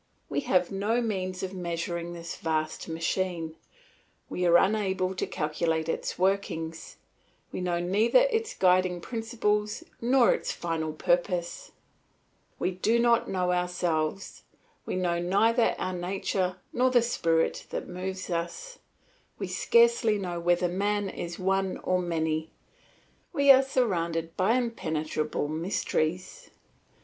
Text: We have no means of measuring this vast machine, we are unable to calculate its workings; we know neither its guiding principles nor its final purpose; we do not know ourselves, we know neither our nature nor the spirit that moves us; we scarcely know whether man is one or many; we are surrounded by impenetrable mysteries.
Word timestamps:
We 0.29 0.39
have 0.39 0.71
no 0.71 0.99
means 0.99 1.43
of 1.43 1.53
measuring 1.53 2.13
this 2.13 2.35
vast 2.35 2.87
machine, 2.89 3.55
we 4.29 4.47
are 4.47 4.57
unable 4.57 5.13
to 5.13 5.27
calculate 5.27 5.87
its 5.87 6.17
workings; 6.17 6.95
we 7.51 7.61
know 7.61 7.79
neither 7.79 8.21
its 8.31 8.55
guiding 8.55 8.99
principles 8.99 9.83
nor 10.01 10.33
its 10.33 10.51
final 10.51 10.91
purpose; 10.91 11.71
we 12.57 12.71
do 12.71 12.97
not 12.97 13.29
know 13.29 13.51
ourselves, 13.53 14.41
we 14.87 14.95
know 14.95 15.19
neither 15.19 15.75
our 15.77 15.93
nature 15.93 16.55
nor 16.73 16.89
the 16.89 17.03
spirit 17.03 17.67
that 17.69 17.87
moves 17.87 18.31
us; 18.31 18.79
we 19.37 19.45
scarcely 19.47 20.17
know 20.17 20.39
whether 20.39 20.67
man 20.67 21.09
is 21.11 21.37
one 21.37 21.77
or 21.83 21.99
many; 22.01 22.49
we 23.33 23.51
are 23.51 23.61
surrounded 23.61 24.35
by 24.35 24.55
impenetrable 24.57 25.47
mysteries. 25.47 26.49